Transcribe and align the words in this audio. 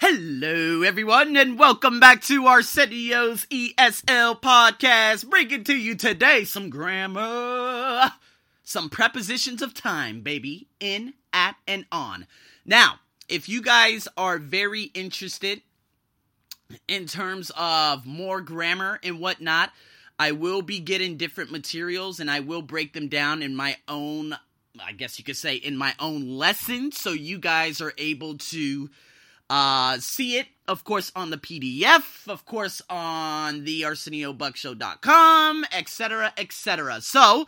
Hello, 0.00 0.82
everyone, 0.82 1.36
and 1.36 1.58
welcome 1.58 1.98
back 1.98 2.22
to 2.22 2.46
Arsenio's 2.46 3.46
ESL 3.46 4.40
podcast. 4.40 5.28
Bringing 5.28 5.64
to 5.64 5.74
you 5.74 5.96
today 5.96 6.44
some 6.44 6.70
grammar, 6.70 8.12
some 8.62 8.90
prepositions 8.90 9.60
of 9.60 9.74
time, 9.74 10.20
baby, 10.20 10.68
in, 10.78 11.14
at, 11.32 11.56
and 11.66 11.84
on. 11.90 12.28
Now, 12.64 13.00
if 13.28 13.48
you 13.48 13.60
guys 13.60 14.06
are 14.16 14.38
very 14.38 14.82
interested 14.82 15.62
in 16.86 17.06
terms 17.06 17.50
of 17.56 18.06
more 18.06 18.40
grammar 18.40 19.00
and 19.02 19.18
whatnot, 19.18 19.72
I 20.16 20.30
will 20.30 20.62
be 20.62 20.78
getting 20.78 21.16
different 21.16 21.50
materials 21.50 22.20
and 22.20 22.30
I 22.30 22.38
will 22.38 22.62
break 22.62 22.92
them 22.92 23.08
down 23.08 23.42
in 23.42 23.56
my 23.56 23.76
own, 23.88 24.36
I 24.80 24.92
guess 24.92 25.18
you 25.18 25.24
could 25.24 25.36
say, 25.36 25.56
in 25.56 25.76
my 25.76 25.92
own 25.98 26.28
lesson, 26.28 26.92
so 26.92 27.10
you 27.10 27.36
guys 27.40 27.80
are 27.80 27.94
able 27.98 28.38
to 28.38 28.90
uh, 29.50 29.98
see 29.98 30.38
it, 30.38 30.46
of 30.66 30.84
course, 30.84 31.10
on 31.16 31.30
the 31.30 31.38
PDF, 31.38 32.28
of 32.28 32.44
course, 32.44 32.82
on 32.90 33.64
the 33.64 33.82
ArsenioBuckshow.com, 33.82 35.64
etc., 35.72 36.32
etc. 36.36 37.00
So, 37.00 37.46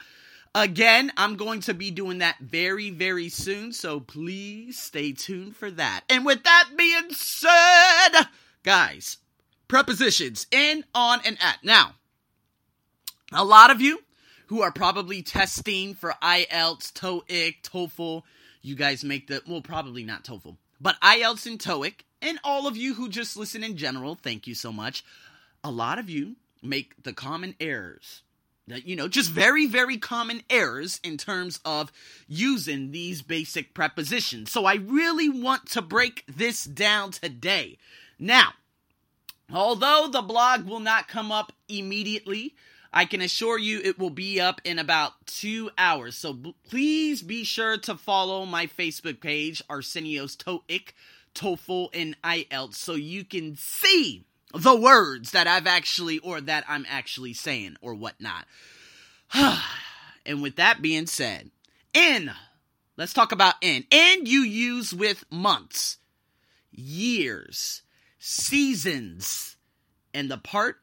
again, 0.55 1.13
I'm 1.17 1.37
going 1.37 1.61
to 1.63 1.75
be 1.75 1.91
doing 1.91 2.19
that 2.19 2.39
very, 2.39 2.91
very 2.91 3.29
soon, 3.29 3.73
so 3.73 4.01
please 4.01 4.79
stay 4.79 5.13
tuned 5.13 5.57
for 5.57 5.71
that. 5.73 6.05
And 6.09 6.25
with 6.25 6.43
that 6.45 6.71
being 6.77 7.11
said, 7.11 8.29
guys, 8.63 9.19
prepositions 9.69 10.47
in, 10.51 10.85
on, 10.95 11.21
and 11.25 11.37
at. 11.41 11.59
Now, 11.63 11.97
a 13.33 13.45
lot 13.45 13.71
of 13.71 13.83
you 13.83 14.01
who 14.47 14.63
are 14.63 14.73
probably 14.73 15.23
testing 15.23 15.95
for 15.95 16.15
IELTS, 16.23 16.93
TOEIC, 16.93 17.63
TOEFL, 17.63 18.23
you 18.63 18.75
guys 18.75 19.05
make 19.05 19.27
the, 19.27 19.43
well, 19.47 19.61
probably 19.61 20.03
not 20.03 20.25
TOEFL 20.25 20.57
but 20.81 21.01
IELTS 21.01 21.47
and 21.47 21.59
TOEIC, 21.59 22.01
and 22.23 22.39
all 22.45 22.67
of 22.67 22.77
you 22.77 22.95
who 22.95 23.09
just 23.09 23.37
listen 23.37 23.63
in 23.65 23.77
general, 23.77 24.15
thank 24.15 24.47
you 24.47 24.55
so 24.55 24.73
much. 24.73 25.05
A 25.63 25.71
lot 25.71 25.99
of 25.99 26.09
you 26.09 26.37
make 26.63 27.03
the 27.03 27.13
common 27.13 27.55
errors. 27.61 28.23
That, 28.67 28.87
you 28.87 28.95
know, 28.95 29.09
just 29.09 29.31
very, 29.31 29.67
very 29.67 29.97
common 29.97 30.43
errors 30.49 31.01
in 31.03 31.17
terms 31.17 31.59
of 31.65 31.91
using 32.29 32.93
these 32.93 33.21
basic 33.21 33.75
prepositions. 33.75 34.53
So 34.53 34.65
I 34.65 34.75
really 34.75 35.29
want 35.29 35.67
to 35.71 35.83
break 35.83 36.25
this 36.29 36.65
down 36.65 37.11
today. 37.11 37.79
Now, 38.19 38.53
although 39.53 40.09
the 40.11 40.23
blog 40.23 40.67
will 40.67 40.79
not 40.79 41.09
come 41.09 41.33
up 41.33 41.53
immediately, 41.69 42.55
I 42.93 43.05
can 43.05 43.21
assure 43.21 43.59
you 43.59 43.81
it 43.83 43.99
will 43.99 44.11
be 44.11 44.41
up 44.41 44.61
in 44.65 44.79
about 44.79 45.13
two 45.27 45.71
hours. 45.79 46.17
So 46.17 46.33
b- 46.33 46.55
please 46.69 47.23
be 47.23 47.45
sure 47.45 47.79
to 47.79 47.97
follow 47.97 48.45
my 48.45 48.67
Facebook 48.67 49.21
page, 49.21 49.63
Arsenio's 49.71 50.37
TOEIC, 50.37 50.93
TOEFL, 51.35 51.91
and 51.95 52.17
IELTS, 52.23 52.75
so 52.75 52.95
you 52.95 53.25
can 53.25 53.57
see 53.57 54.25
the 54.53 54.75
words 54.75 55.31
that 55.31 55.47
I've 55.47 55.69
actually, 55.69 56.19
or 56.19 56.41
that 56.41 56.65
I'm 56.69 56.85
actually 56.89 57.35
saying, 57.35 57.77
or 57.81 57.95
whatnot. 57.95 58.47
and 60.27 60.43
with 60.43 60.57
that 60.57 60.83
being 60.83 61.07
said, 61.07 61.51
in, 61.95 62.33
let's 62.97 63.13
talk 63.13 63.31
about 63.31 63.55
in. 63.61 63.85
In 63.91 64.27
you 64.27 64.41
use 64.41 64.93
with 64.93 65.25
months, 65.31 65.99
years, 66.73 67.83
seasons, 68.19 69.57
and 70.13 70.29
the 70.29 70.39
part 70.39 70.79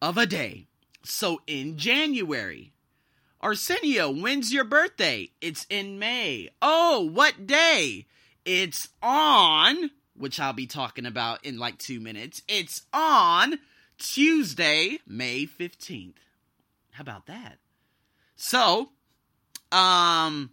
of 0.00 0.16
a 0.16 0.26
day. 0.26 0.68
So 1.02 1.40
in 1.46 1.76
January, 1.78 2.72
Arsenio, 3.40 4.10
when's 4.10 4.52
your 4.52 4.64
birthday? 4.64 5.30
It's 5.40 5.66
in 5.70 5.98
May. 5.98 6.50
Oh, 6.60 7.00
what 7.00 7.46
day? 7.46 8.06
It's 8.44 8.88
on, 9.02 9.90
which 10.14 10.38
I'll 10.38 10.52
be 10.52 10.66
talking 10.66 11.06
about 11.06 11.44
in 11.44 11.58
like 11.58 11.78
two 11.78 12.00
minutes. 12.00 12.42
It's 12.48 12.82
on 12.92 13.58
Tuesday, 13.98 14.98
May 15.06 15.46
15th. 15.46 16.14
How 16.92 17.02
about 17.02 17.26
that? 17.26 17.58
So, 18.36 18.90
um, 19.72 20.50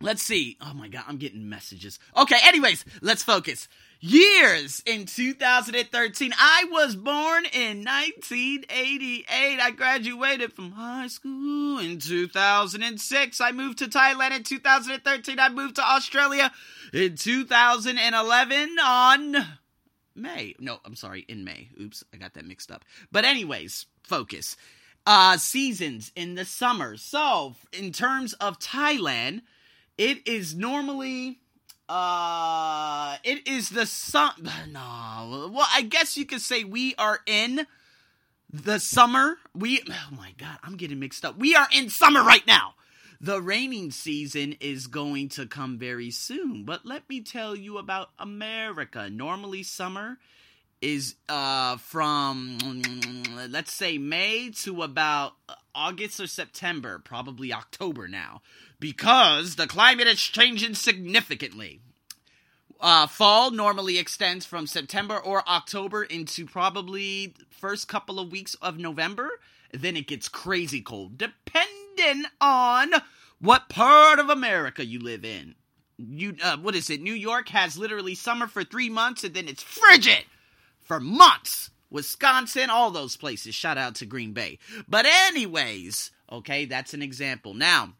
let's 0.00 0.22
see. 0.22 0.56
Oh 0.60 0.74
my 0.74 0.88
God, 0.88 1.04
I'm 1.08 1.16
getting 1.16 1.48
messages. 1.48 1.98
Okay, 2.16 2.38
anyways, 2.44 2.84
let's 3.00 3.22
focus 3.22 3.68
years 4.02 4.82
in 4.84 5.06
2013. 5.06 6.32
I 6.36 6.66
was 6.70 6.96
born 6.96 7.44
in 7.46 7.84
1988. 7.84 9.24
I 9.28 9.70
graduated 9.70 10.52
from 10.52 10.72
high 10.72 11.06
school 11.06 11.78
in 11.78 11.98
2006. 11.98 13.40
I 13.40 13.52
moved 13.52 13.78
to 13.78 13.86
Thailand 13.86 14.36
in 14.36 14.42
2013. 14.42 15.38
I 15.38 15.48
moved 15.48 15.76
to 15.76 15.88
Australia 15.88 16.50
in 16.92 17.16
2011 17.16 18.76
on 18.84 19.36
May. 20.16 20.54
No, 20.58 20.80
I'm 20.84 20.96
sorry, 20.96 21.24
in 21.28 21.44
May. 21.44 21.68
Oops, 21.80 22.04
I 22.12 22.16
got 22.16 22.34
that 22.34 22.44
mixed 22.44 22.72
up. 22.72 22.84
But 23.12 23.24
anyways, 23.24 23.86
focus. 24.02 24.56
Uh 25.06 25.36
seasons 25.36 26.12
in 26.14 26.34
the 26.34 26.44
summer. 26.44 26.96
So, 26.96 27.54
in 27.72 27.92
terms 27.92 28.34
of 28.34 28.58
Thailand, 28.58 29.42
it 29.96 30.26
is 30.26 30.54
normally 30.54 31.38
uh, 31.88 33.16
it 33.24 33.46
is 33.48 33.70
the 33.70 33.86
sun. 33.86 34.32
No, 34.70 35.50
well, 35.52 35.66
I 35.72 35.82
guess 35.82 36.16
you 36.16 36.24
could 36.24 36.40
say 36.40 36.64
we 36.64 36.94
are 36.96 37.20
in 37.26 37.66
the 38.52 38.78
summer. 38.78 39.36
We, 39.54 39.82
oh 39.90 40.16
my 40.16 40.32
god, 40.38 40.58
I'm 40.62 40.76
getting 40.76 40.98
mixed 40.98 41.24
up. 41.24 41.38
We 41.38 41.54
are 41.54 41.68
in 41.72 41.90
summer 41.90 42.22
right 42.22 42.46
now. 42.46 42.74
The 43.20 43.40
raining 43.40 43.92
season 43.92 44.56
is 44.60 44.88
going 44.88 45.28
to 45.30 45.46
come 45.46 45.78
very 45.78 46.10
soon, 46.10 46.64
but 46.64 46.84
let 46.84 47.08
me 47.08 47.20
tell 47.20 47.54
you 47.54 47.78
about 47.78 48.10
America. 48.18 49.08
Normally, 49.08 49.62
summer 49.62 50.18
is 50.80 51.14
uh 51.28 51.76
from 51.76 52.58
let's 53.48 53.72
say 53.72 53.98
May 53.98 54.50
to 54.50 54.82
about 54.82 55.34
August 55.74 56.20
or 56.20 56.26
September, 56.26 56.98
probably 56.98 57.52
October 57.52 58.08
now 58.08 58.42
because 58.82 59.54
the 59.54 59.68
climate 59.68 60.08
is 60.08 60.20
changing 60.20 60.74
significantly. 60.74 61.80
Uh, 62.80 63.06
fall 63.06 63.52
normally 63.52 63.96
extends 63.96 64.44
from 64.44 64.66
September 64.66 65.16
or 65.16 65.48
October 65.48 66.02
into 66.02 66.44
probably 66.44 67.32
first 67.48 67.86
couple 67.86 68.18
of 68.18 68.32
weeks 68.32 68.54
of 68.54 68.78
November. 68.78 69.30
Then 69.72 69.96
it 69.96 70.08
gets 70.08 70.28
crazy 70.28 70.80
cold, 70.80 71.16
depending 71.16 72.24
on 72.40 72.90
what 73.38 73.68
part 73.68 74.18
of 74.18 74.28
America 74.28 74.84
you 74.84 74.98
live 74.98 75.24
in. 75.24 75.54
You, 75.96 76.34
uh, 76.42 76.56
what 76.56 76.74
is 76.74 76.90
it? 76.90 77.00
New 77.00 77.14
York 77.14 77.48
has 77.50 77.78
literally 77.78 78.16
summer 78.16 78.48
for 78.48 78.64
three 78.64 78.90
months, 78.90 79.22
and 79.22 79.32
then 79.32 79.46
it's 79.46 79.62
frigid 79.62 80.24
for 80.80 80.98
months. 80.98 81.70
Wisconsin, 81.92 82.70
all 82.70 82.90
those 82.90 83.16
places. 83.16 83.54
Shout 83.54 83.78
out 83.78 83.94
to 83.96 84.06
Green 84.06 84.32
Bay. 84.32 84.58
But 84.88 85.06
anyways, 85.06 86.10
okay, 86.30 86.64
that's 86.64 86.94
an 86.94 87.02
example. 87.02 87.54
Now, 87.54 87.94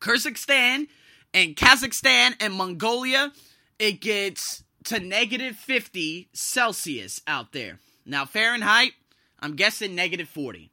Kyrgyzstan 0.00 0.86
and 1.32 1.56
Kazakhstan 1.56 2.34
and 2.40 2.54
Mongolia, 2.54 3.32
it 3.78 4.00
gets 4.00 4.62
to 4.84 5.00
negative 5.00 5.56
50 5.56 6.28
Celsius 6.32 7.20
out 7.26 7.52
there. 7.52 7.80
Now, 8.04 8.24
Fahrenheit, 8.24 8.92
I'm 9.40 9.56
guessing 9.56 9.94
negative 9.94 10.28
40. 10.28 10.70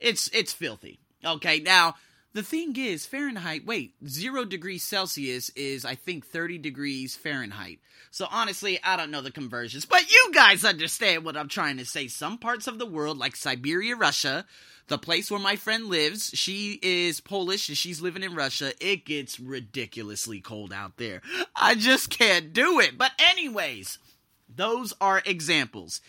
It's 0.00 0.28
it's 0.32 0.52
filthy. 0.52 0.98
Okay, 1.24 1.60
now 1.60 1.94
the 2.34 2.42
thing 2.42 2.74
is, 2.76 3.06
Fahrenheit, 3.06 3.66
wait, 3.66 3.94
zero 4.06 4.44
degrees 4.44 4.82
Celsius 4.82 5.50
is, 5.50 5.84
I 5.84 5.94
think, 5.94 6.26
30 6.26 6.58
degrees 6.58 7.14
Fahrenheit. 7.14 7.78
So 8.10 8.26
honestly, 8.30 8.78
I 8.82 8.96
don't 8.96 9.10
know 9.10 9.20
the 9.20 9.30
conversions, 9.30 9.84
but 9.84 10.10
you 10.10 10.30
guys 10.32 10.64
understand 10.64 11.24
what 11.24 11.36
I'm 11.36 11.48
trying 11.48 11.78
to 11.78 11.84
say. 11.84 12.08
Some 12.08 12.38
parts 12.38 12.66
of 12.66 12.78
the 12.78 12.86
world, 12.86 13.18
like 13.18 13.36
Siberia, 13.36 13.96
Russia, 13.96 14.46
the 14.88 14.98
place 14.98 15.30
where 15.30 15.40
my 15.40 15.56
friend 15.56 15.86
lives, 15.86 16.30
she 16.34 16.78
is 16.82 17.20
Polish 17.20 17.68
and 17.68 17.78
she's 17.78 18.00
living 18.00 18.22
in 18.22 18.34
Russia. 18.34 18.72
It 18.80 19.04
gets 19.04 19.38
ridiculously 19.38 20.40
cold 20.40 20.72
out 20.72 20.96
there. 20.96 21.22
I 21.54 21.74
just 21.74 22.10
can't 22.10 22.52
do 22.52 22.80
it. 22.80 22.98
But, 22.98 23.12
anyways, 23.18 23.98
those 24.54 24.92
are 25.00 25.22
examples. 25.24 26.00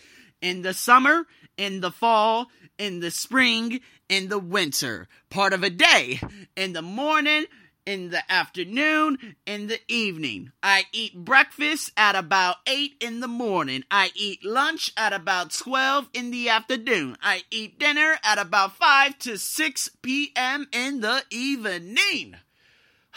In 0.44 0.60
the 0.60 0.74
summer, 0.74 1.26
in 1.56 1.80
the 1.80 1.90
fall, 1.90 2.48
in 2.76 3.00
the 3.00 3.10
spring, 3.10 3.80
in 4.10 4.28
the 4.28 4.38
winter. 4.38 5.08
Part 5.30 5.54
of 5.54 5.62
a 5.62 5.70
day. 5.70 6.20
In 6.54 6.74
the 6.74 6.82
morning, 6.82 7.46
in 7.86 8.10
the 8.10 8.30
afternoon, 8.30 9.36
in 9.46 9.68
the 9.68 9.80
evening. 9.88 10.52
I 10.62 10.84
eat 10.92 11.14
breakfast 11.14 11.92
at 11.96 12.14
about 12.14 12.56
8 12.66 12.92
in 13.00 13.20
the 13.20 13.26
morning. 13.26 13.84
I 13.90 14.10
eat 14.14 14.44
lunch 14.44 14.92
at 14.98 15.14
about 15.14 15.50
12 15.50 16.10
in 16.12 16.30
the 16.30 16.50
afternoon. 16.50 17.16
I 17.22 17.44
eat 17.50 17.78
dinner 17.78 18.18
at 18.22 18.36
about 18.36 18.76
5 18.76 19.18
to 19.20 19.38
6 19.38 19.88
p.m. 20.02 20.68
in 20.72 21.00
the 21.00 21.22
evening. 21.30 22.36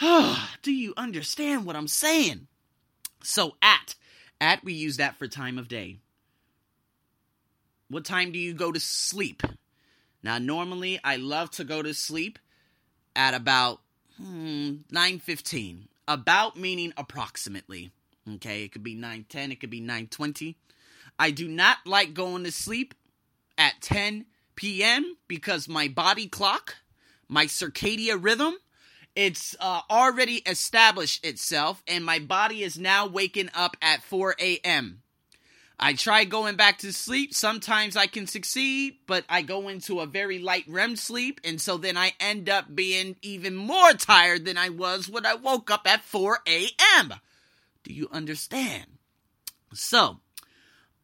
Do 0.00 0.72
you 0.72 0.94
understand 0.96 1.66
what 1.66 1.76
I'm 1.76 1.88
saying? 1.88 2.46
So, 3.22 3.56
at. 3.60 3.96
At, 4.40 4.64
we 4.64 4.72
use 4.72 4.96
that 4.96 5.18
for 5.18 5.28
time 5.28 5.58
of 5.58 5.68
day. 5.68 5.98
What 7.90 8.04
time 8.04 8.32
do 8.32 8.38
you 8.38 8.52
go 8.52 8.70
to 8.70 8.80
sleep? 8.80 9.42
Now, 10.22 10.38
normally 10.38 11.00
I 11.02 11.16
love 11.16 11.50
to 11.52 11.64
go 11.64 11.82
to 11.82 11.94
sleep 11.94 12.38
at 13.16 13.34
about 13.34 13.80
hmm, 14.16 14.76
9.15. 14.92 15.88
About 16.06 16.56
meaning 16.56 16.92
approximately. 16.96 17.90
Okay, 18.36 18.64
it 18.64 18.72
could 18.72 18.82
be 18.82 18.94
9:10, 18.94 19.52
it 19.52 19.60
could 19.60 19.70
be 19.70 19.80
9:20. 19.80 20.54
I 21.18 21.30
do 21.30 21.48
not 21.48 21.78
like 21.86 22.14
going 22.14 22.44
to 22.44 22.52
sleep 22.52 22.94
at 23.56 23.80
10 23.80 24.26
p.m. 24.54 25.16
because 25.26 25.68
my 25.68 25.88
body 25.88 26.26
clock, 26.26 26.76
my 27.28 27.46
circadian 27.46 28.22
rhythm, 28.22 28.54
it's 29.16 29.56
uh, 29.60 29.80
already 29.90 30.36
established 30.46 31.24
itself, 31.24 31.82
and 31.88 32.04
my 32.04 32.18
body 32.18 32.62
is 32.62 32.78
now 32.78 33.06
waking 33.06 33.50
up 33.54 33.76
at 33.82 34.02
4 34.02 34.36
a.m. 34.38 35.02
I 35.80 35.92
try 35.92 36.24
going 36.24 36.56
back 36.56 36.78
to 36.78 36.92
sleep. 36.92 37.32
Sometimes 37.32 37.96
I 37.96 38.06
can 38.06 38.26
succeed, 38.26 38.96
but 39.06 39.24
I 39.28 39.42
go 39.42 39.68
into 39.68 40.00
a 40.00 40.06
very 40.06 40.40
light 40.40 40.64
REM 40.66 40.96
sleep, 40.96 41.40
and 41.44 41.60
so 41.60 41.76
then 41.76 41.96
I 41.96 42.14
end 42.18 42.48
up 42.48 42.74
being 42.74 43.16
even 43.22 43.54
more 43.54 43.92
tired 43.92 44.44
than 44.44 44.58
I 44.58 44.70
was 44.70 45.08
when 45.08 45.24
I 45.24 45.34
woke 45.34 45.70
up 45.70 45.86
at 45.86 46.02
4 46.02 46.40
a.m. 46.48 47.14
Do 47.84 47.92
you 47.92 48.08
understand? 48.10 48.86
So, 49.72 50.18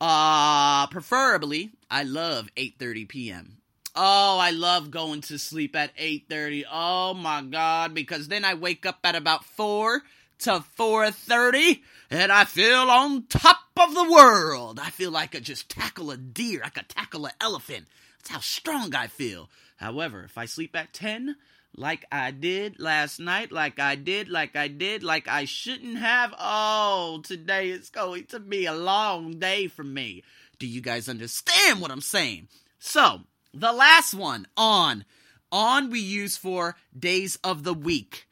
uh, 0.01 0.89
preferably, 0.89 1.71
I 1.89 2.03
love 2.03 2.49
8:30 2.57 3.09
p.m. 3.09 3.59
Oh, 3.95 4.39
I 4.41 4.51
love 4.51 4.91
going 4.91 5.21
to 5.23 5.39
sleep 5.39 5.77
at 5.77 5.97
8:30. 5.97 6.65
Oh 6.71 7.15
my 7.15 7.43
god, 7.43 7.95
because 7.95 8.27
then 8.27 8.45
I 8.45 8.55
wake 8.55 8.85
up 8.85 8.99
at 9.05 9.15
about 9.15 9.45
4 9.45 10.03
to 10.45 10.63
4:30 10.77 11.83
and 12.11 12.31
I 12.31 12.45
feel 12.45 12.91
on 12.91 13.27
top 13.29 13.59
of 13.79 13.95
the 13.95 14.11
world. 14.11 14.79
I 14.79 14.91
feel 14.91 15.11
like 15.11 15.31
I 15.31 15.39
could 15.39 15.45
just 15.45 15.71
tackle 15.71 16.11
a 16.11 16.19
deer, 16.19 16.61
I 16.63 16.69
could 16.69 16.89
tackle 16.89 17.25
an 17.25 17.33
elephant. 17.41 17.87
That's 18.19 18.31
how 18.31 18.41
strong 18.41 18.95
I 18.95 19.07
feel. 19.07 19.49
However, 19.77 20.23
if 20.23 20.37
I 20.37 20.45
sleep 20.45 20.77
at 20.77 20.93
10, 20.93 21.37
like 21.75 22.05
I 22.13 22.31
did 22.31 22.79
last 22.79 23.19
night, 23.19 23.53
like 23.53 23.79
I 23.79 23.95
did, 23.95 24.29
like 24.29 24.55
I 24.55 24.69
did, 24.69 25.03
like 25.03 25.29
I 25.29 25.47
shouldn't 25.47 25.97
have. 25.97 26.35
Oh, 26.39 27.23
today 27.25 27.71
is 27.71 27.89
going 27.89 28.27
to 28.27 28.39
be 28.39 28.67
a 28.67 28.75
long 28.75 29.39
day 29.39 29.69
for 29.69 29.83
me. 29.83 30.25
Do 30.59 30.67
you 30.67 30.83
guys 30.83 31.09
understand 31.09 31.81
what 31.81 31.91
I'm 31.91 32.03
saying? 32.03 32.49
So, 32.79 33.21
the 33.55 33.73
last 33.73 34.13
one, 34.13 34.47
on. 34.59 35.07
On 35.51 35.89
we 35.89 36.01
use 36.01 36.37
for 36.37 36.77
days 36.97 37.39
of 37.43 37.65
the 37.65 37.75
week, 37.75 38.29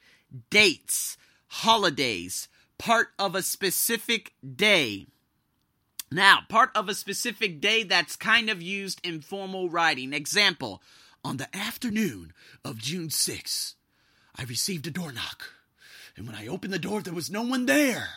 dates, 0.51 1.17
holidays, 1.53 2.49
part 2.79 3.09
of 3.19 3.35
a 3.35 3.43
specific 3.43 4.33
day. 4.57 5.07
Now, 6.11 6.41
part 6.49 6.71
of 6.75 6.89
a 6.89 6.95
specific 6.95 7.61
day 7.61 7.83
that's 7.83 8.17
kind 8.17 8.49
of 8.49 8.63
used 8.63 9.07
in 9.07 9.21
formal 9.21 9.69
writing. 9.69 10.15
Example, 10.15 10.83
on 11.23 11.37
the 11.37 11.55
afternoon 11.55 12.33
of 12.65 12.79
June 12.79 13.09
6th, 13.09 13.75
I 14.35 14.45
received 14.45 14.87
a 14.87 14.91
door 14.91 15.13
knock. 15.13 15.51
And 16.17 16.27
when 16.27 16.37
I 16.37 16.47
opened 16.47 16.73
the 16.73 16.79
door, 16.79 17.03
there 17.03 17.13
was 17.13 17.31
no 17.31 17.43
one 17.43 17.67
there. 17.67 18.09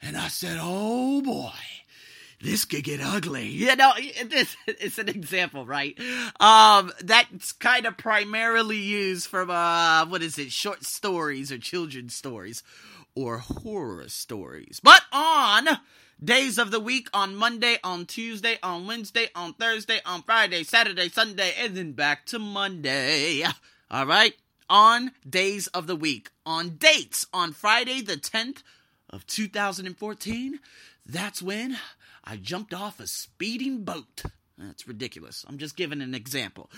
And 0.00 0.16
I 0.16 0.28
said, 0.28 0.58
oh 0.58 1.20
boy, 1.20 1.52
this 2.40 2.64
could 2.64 2.84
get 2.84 3.00
ugly. 3.00 3.48
You 3.48 3.76
know, 3.76 3.92
this 4.26 4.56
is 4.80 4.98
an 4.98 5.08
example, 5.08 5.66
right? 5.66 5.98
Um, 6.40 6.92
that's 7.02 7.52
kind 7.52 7.86
of 7.86 7.96
primarily 7.96 8.78
used 8.78 9.28
from 9.28 9.50
uh, 9.50 10.06
what 10.06 10.22
is 10.22 10.38
it, 10.38 10.52
short 10.52 10.84
stories 10.84 11.50
or 11.50 11.58
children's 11.58 12.14
stories 12.14 12.62
or 13.14 13.38
horror 13.38 14.08
stories. 14.08 14.80
But 14.82 15.02
on 15.12 15.66
days 16.22 16.58
of 16.58 16.70
the 16.70 16.80
week, 16.80 17.08
on 17.12 17.34
Monday, 17.36 17.78
on 17.82 18.06
Tuesday, 18.06 18.58
on 18.62 18.86
Wednesday, 18.86 19.28
on 19.34 19.54
Thursday, 19.54 20.00
on 20.04 20.22
Friday, 20.22 20.62
Saturday, 20.62 21.08
Sunday, 21.08 21.52
and 21.58 21.76
then 21.76 21.92
back 21.92 22.26
to 22.26 22.38
Monday. 22.38 23.44
All 23.90 24.06
right, 24.06 24.34
on 24.68 25.12
days 25.28 25.66
of 25.68 25.86
the 25.86 25.96
week, 25.96 26.30
on 26.44 26.76
dates, 26.76 27.26
on 27.32 27.52
Friday 27.52 28.00
the 28.02 28.16
tenth 28.16 28.62
of 29.10 29.26
2014. 29.26 30.60
That's 31.08 31.40
when 31.40 31.78
I 32.24 32.36
jumped 32.36 32.74
off 32.74 32.98
a 32.98 33.06
speeding 33.06 33.84
boat. 33.84 34.24
That's 34.58 34.88
ridiculous. 34.88 35.44
I'm 35.48 35.58
just 35.58 35.76
giving 35.76 36.00
an 36.00 36.14
example. 36.14 36.70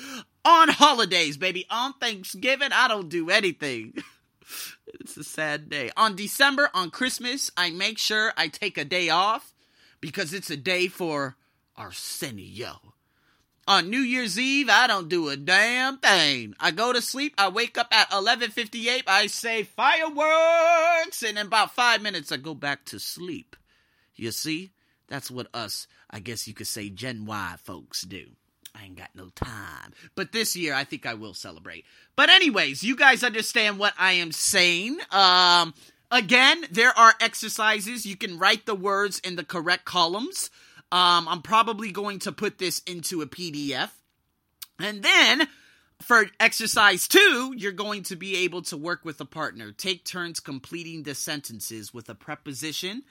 On 0.44 0.68
holidays, 0.68 1.36
baby. 1.36 1.64
On 1.70 1.94
Thanksgiving, 1.94 2.70
I 2.72 2.88
don't 2.88 3.08
do 3.08 3.30
anything. 3.30 3.94
it's 4.86 5.16
a 5.16 5.24
sad 5.24 5.70
day. 5.70 5.90
On 5.96 6.14
December, 6.14 6.70
on 6.74 6.90
Christmas, 6.90 7.50
I 7.56 7.70
make 7.70 7.98
sure 7.98 8.32
I 8.36 8.48
take 8.48 8.76
a 8.76 8.84
day 8.84 9.08
off 9.08 9.54
because 10.00 10.34
it's 10.34 10.50
a 10.50 10.56
day 10.56 10.88
for 10.88 11.36
Arsenio. 11.76 12.94
On 13.66 13.90
New 13.90 14.00
Year's 14.00 14.38
Eve, 14.38 14.70
I 14.70 14.86
don't 14.86 15.10
do 15.10 15.28
a 15.28 15.36
damn 15.36 15.98
thing. 15.98 16.54
I 16.58 16.70
go 16.70 16.92
to 16.92 17.02
sleep, 17.02 17.34
I 17.36 17.48
wake 17.48 17.76
up 17.76 17.88
at 17.92 18.10
11:58, 18.10 19.02
I 19.06 19.26
say 19.26 19.62
fireworks, 19.62 21.22
and 21.22 21.38
in 21.38 21.46
about 21.46 21.74
5 21.74 22.00
minutes 22.00 22.32
I 22.32 22.38
go 22.38 22.54
back 22.54 22.86
to 22.86 22.98
sleep. 22.98 23.56
You 24.18 24.32
see? 24.32 24.70
That's 25.08 25.30
what 25.30 25.48
us, 25.54 25.86
I 26.10 26.20
guess 26.20 26.46
you 26.46 26.54
could 26.54 26.66
say, 26.66 26.90
Gen 26.90 27.24
Y 27.24 27.54
folks 27.64 28.02
do. 28.02 28.26
I 28.74 28.84
ain't 28.84 28.96
got 28.96 29.10
no 29.14 29.30
time. 29.30 29.92
But 30.14 30.32
this 30.32 30.54
year, 30.54 30.74
I 30.74 30.84
think 30.84 31.06
I 31.06 31.14
will 31.14 31.34
celebrate. 31.34 31.84
But, 32.14 32.28
anyways, 32.28 32.82
you 32.82 32.94
guys 32.94 33.24
understand 33.24 33.78
what 33.78 33.94
I 33.98 34.12
am 34.12 34.30
saying. 34.30 34.98
Um, 35.10 35.74
again, 36.10 36.64
there 36.70 36.96
are 36.96 37.14
exercises. 37.20 38.06
You 38.06 38.16
can 38.16 38.38
write 38.38 38.66
the 38.66 38.74
words 38.74 39.18
in 39.20 39.36
the 39.36 39.44
correct 39.44 39.84
columns. 39.86 40.50
Um, 40.92 41.26
I'm 41.28 41.42
probably 41.42 41.90
going 41.90 42.18
to 42.20 42.32
put 42.32 42.58
this 42.58 42.80
into 42.80 43.22
a 43.22 43.26
PDF. 43.26 43.90
And 44.78 45.02
then 45.02 45.48
for 46.00 46.26
exercise 46.38 47.08
two, 47.08 47.54
you're 47.56 47.72
going 47.72 48.04
to 48.04 48.16
be 48.16 48.36
able 48.44 48.62
to 48.62 48.76
work 48.76 49.04
with 49.04 49.20
a 49.20 49.24
partner. 49.24 49.72
Take 49.72 50.04
turns 50.04 50.40
completing 50.40 51.02
the 51.02 51.14
sentences 51.14 51.92
with 51.92 52.08
a 52.08 52.14
preposition 52.14 53.02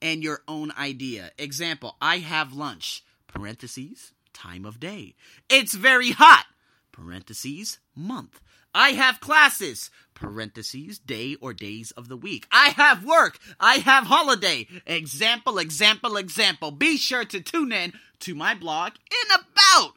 and 0.00 0.22
your 0.22 0.42
own 0.46 0.72
idea. 0.78 1.30
Example, 1.38 1.96
I 2.00 2.18
have 2.18 2.52
lunch, 2.52 3.04
parentheses, 3.26 4.12
time 4.32 4.64
of 4.64 4.80
day. 4.80 5.14
It's 5.48 5.74
very 5.74 6.10
hot, 6.10 6.46
parentheses, 6.92 7.78
month. 7.94 8.40
I 8.74 8.90
have 8.90 9.20
classes, 9.20 9.90
parentheses, 10.14 10.98
day 10.98 11.36
or 11.40 11.52
days 11.54 11.92
of 11.92 12.08
the 12.08 12.16
week. 12.16 12.46
I 12.50 12.70
have 12.70 13.04
work, 13.04 13.38
I 13.60 13.76
have 13.76 14.06
holiday. 14.06 14.66
Example, 14.84 15.58
example, 15.58 16.16
example. 16.16 16.72
Be 16.72 16.96
sure 16.96 17.24
to 17.24 17.40
tune 17.40 17.70
in 17.70 17.92
to 18.20 18.34
my 18.34 18.54
blog 18.54 18.94
in 19.10 19.40
about 19.40 19.94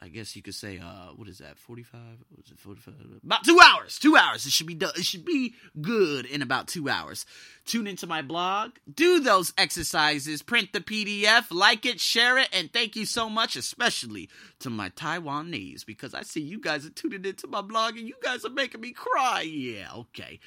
I 0.00 0.08
guess 0.08 0.36
you 0.36 0.42
could 0.42 0.54
say, 0.54 0.78
uh, 0.78 1.12
what 1.16 1.26
is 1.26 1.38
that? 1.38 1.58
Forty-five? 1.58 2.18
Was 2.36 2.50
it 2.50 2.58
forty-five? 2.58 2.94
About 3.24 3.44
two 3.44 3.58
hours. 3.62 3.98
Two 3.98 4.14
hours. 4.14 4.44
It 4.44 4.52
should 4.52 4.66
be 4.66 4.74
done. 4.74 4.92
It 4.96 5.04
should 5.04 5.24
be 5.24 5.54
good 5.80 6.26
in 6.26 6.42
about 6.42 6.68
two 6.68 6.88
hours. 6.88 7.24
Tune 7.64 7.86
into 7.86 8.06
my 8.06 8.22
blog, 8.22 8.72
do 8.92 9.18
those 9.18 9.52
exercises, 9.58 10.40
print 10.40 10.72
the 10.72 10.80
PDF, 10.80 11.46
like 11.50 11.84
it, 11.84 11.98
share 11.98 12.38
it, 12.38 12.48
and 12.52 12.72
thank 12.72 12.94
you 12.94 13.04
so 13.04 13.28
much, 13.28 13.56
especially 13.56 14.28
to 14.60 14.70
my 14.70 14.90
Taiwanese, 14.90 15.84
because 15.84 16.14
I 16.14 16.22
see 16.22 16.40
you 16.40 16.60
guys 16.60 16.86
are 16.86 16.90
tuning 16.90 17.24
into 17.24 17.48
my 17.48 17.62
blog 17.62 17.96
and 17.98 18.06
you 18.06 18.14
guys 18.22 18.44
are 18.44 18.50
making 18.50 18.82
me 18.82 18.92
cry. 18.92 19.40
Yeah, 19.40 19.88
okay. 19.96 20.38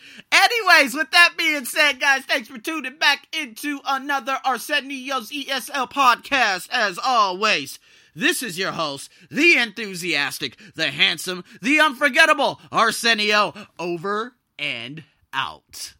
Anyways, 0.49 0.95
with 0.95 1.11
that 1.11 1.35
being 1.37 1.65
said, 1.65 1.99
guys, 1.99 2.23
thanks 2.23 2.47
for 2.47 2.57
tuning 2.57 2.97
back 2.97 3.27
into 3.33 3.79
another 3.85 4.39
Arsenio's 4.43 5.31
ESL 5.31 5.91
podcast. 5.91 6.67
As 6.71 6.97
always. 6.97 7.77
This 8.15 8.41
is 8.41 8.57
your 8.57 8.71
host, 8.71 9.11
the 9.29 9.55
enthusiastic, 9.57 10.57
the 10.75 10.87
handsome, 10.87 11.43
the 11.61 11.79
unforgettable 11.79 12.59
Arsenio, 12.71 13.53
over 13.77 14.33
and 14.57 15.03
out. 15.31 15.93